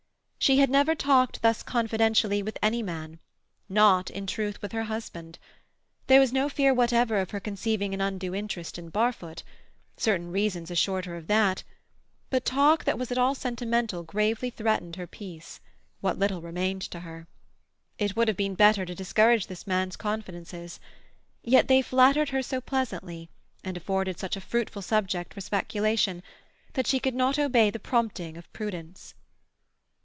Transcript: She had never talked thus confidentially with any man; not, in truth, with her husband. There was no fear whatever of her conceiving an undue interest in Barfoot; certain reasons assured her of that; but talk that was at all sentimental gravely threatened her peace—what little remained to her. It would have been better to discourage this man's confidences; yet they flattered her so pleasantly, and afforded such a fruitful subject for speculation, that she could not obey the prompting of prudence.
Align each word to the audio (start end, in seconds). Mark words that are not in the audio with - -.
She 0.41 0.57
had 0.57 0.71
never 0.71 0.95
talked 0.95 1.43
thus 1.43 1.61
confidentially 1.61 2.41
with 2.41 2.57
any 2.63 2.81
man; 2.81 3.19
not, 3.69 4.09
in 4.09 4.25
truth, 4.25 4.59
with 4.59 4.71
her 4.71 4.85
husband. 4.85 5.37
There 6.07 6.19
was 6.19 6.33
no 6.33 6.49
fear 6.49 6.73
whatever 6.73 7.19
of 7.19 7.29
her 7.29 7.39
conceiving 7.39 7.93
an 7.93 8.01
undue 8.01 8.33
interest 8.33 8.79
in 8.79 8.89
Barfoot; 8.89 9.43
certain 9.97 10.31
reasons 10.31 10.71
assured 10.71 11.05
her 11.05 11.15
of 11.15 11.27
that; 11.27 11.63
but 12.31 12.43
talk 12.43 12.85
that 12.85 12.97
was 12.97 13.11
at 13.11 13.19
all 13.19 13.35
sentimental 13.35 14.01
gravely 14.01 14.49
threatened 14.49 14.95
her 14.95 15.05
peace—what 15.05 16.17
little 16.17 16.41
remained 16.41 16.81
to 16.81 17.01
her. 17.01 17.27
It 17.99 18.15
would 18.15 18.27
have 18.27 18.35
been 18.35 18.55
better 18.55 18.83
to 18.83 18.95
discourage 18.95 19.45
this 19.45 19.67
man's 19.67 19.95
confidences; 19.95 20.79
yet 21.43 21.67
they 21.67 21.83
flattered 21.83 22.29
her 22.29 22.41
so 22.41 22.59
pleasantly, 22.59 23.29
and 23.63 23.77
afforded 23.77 24.17
such 24.17 24.35
a 24.35 24.41
fruitful 24.41 24.81
subject 24.81 25.35
for 25.35 25.41
speculation, 25.41 26.23
that 26.73 26.87
she 26.87 26.99
could 26.99 27.15
not 27.15 27.37
obey 27.37 27.69
the 27.69 27.79
prompting 27.79 28.37
of 28.37 28.51
prudence. 28.53 29.13